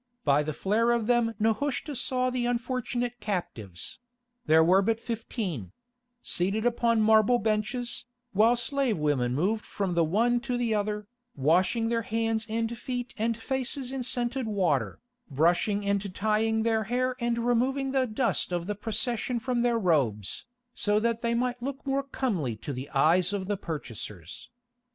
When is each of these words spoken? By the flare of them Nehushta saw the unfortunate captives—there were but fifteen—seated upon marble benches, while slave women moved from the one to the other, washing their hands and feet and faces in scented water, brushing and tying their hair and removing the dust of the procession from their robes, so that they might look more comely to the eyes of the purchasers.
By 0.25 0.41
the 0.41 0.51
flare 0.51 0.89
of 0.89 1.05
them 1.05 1.35
Nehushta 1.37 1.95
saw 1.95 2.31
the 2.31 2.47
unfortunate 2.47 3.19
captives—there 3.19 4.63
were 4.63 4.81
but 4.81 4.99
fifteen—seated 4.99 6.65
upon 6.65 7.01
marble 7.03 7.37
benches, 7.37 8.05
while 8.31 8.55
slave 8.55 8.97
women 8.97 9.35
moved 9.35 9.63
from 9.63 9.93
the 9.93 10.03
one 10.03 10.39
to 10.39 10.57
the 10.57 10.73
other, 10.73 11.05
washing 11.35 11.89
their 11.89 12.01
hands 12.01 12.47
and 12.49 12.75
feet 12.75 13.13
and 13.15 13.37
faces 13.37 13.91
in 13.91 14.01
scented 14.01 14.47
water, 14.47 14.97
brushing 15.29 15.85
and 15.85 16.15
tying 16.15 16.63
their 16.63 16.85
hair 16.85 17.15
and 17.19 17.37
removing 17.37 17.91
the 17.91 18.07
dust 18.07 18.51
of 18.51 18.65
the 18.65 18.73
procession 18.73 19.37
from 19.37 19.61
their 19.61 19.77
robes, 19.77 20.45
so 20.73 20.99
that 20.99 21.21
they 21.21 21.35
might 21.35 21.61
look 21.61 21.85
more 21.85 22.01
comely 22.01 22.55
to 22.55 22.73
the 22.73 22.89
eyes 22.89 23.33
of 23.33 23.45
the 23.47 23.55
purchasers. 23.55 24.49